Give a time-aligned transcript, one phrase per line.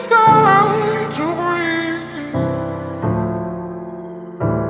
[0.00, 2.34] sky to breathe.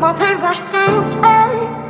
[0.00, 1.85] My paintbrush danced out.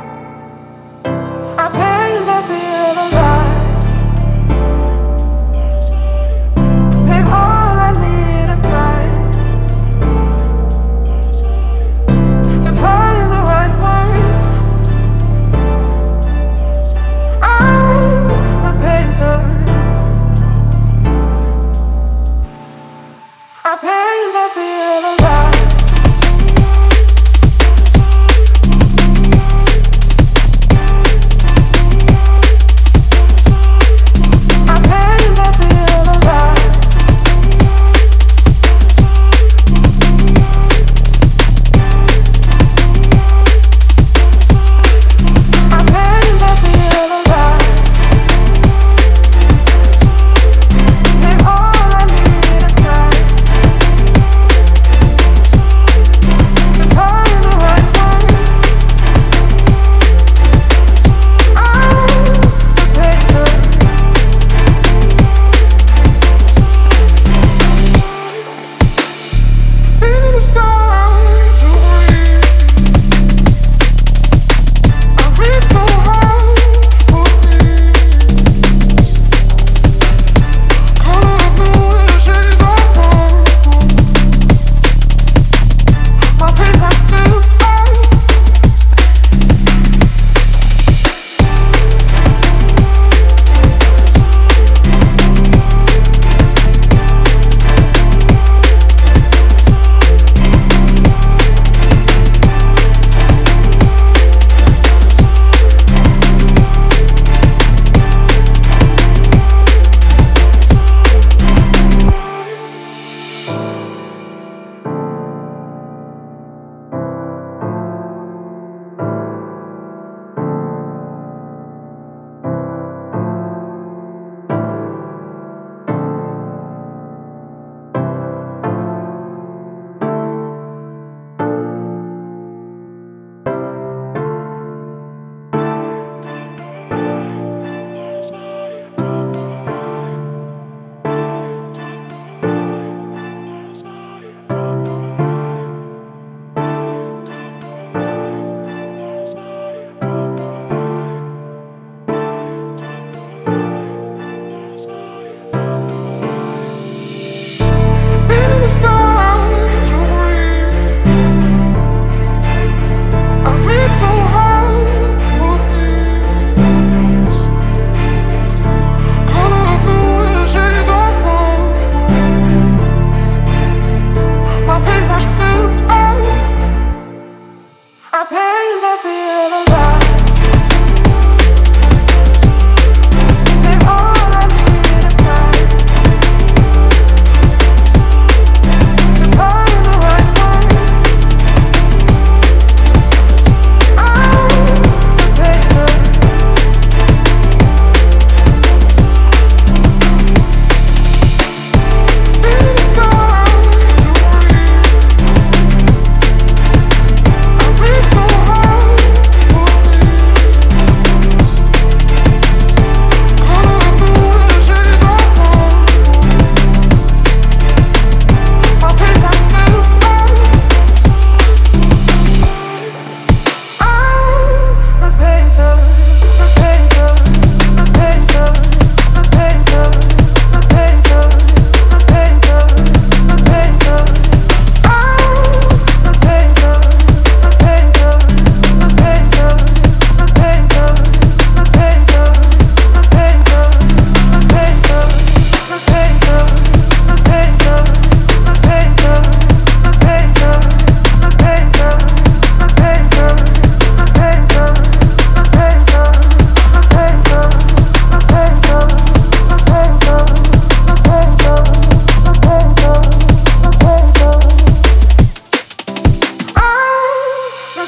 [179.01, 179.76] feel alive.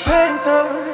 [0.10, 0.89] painter.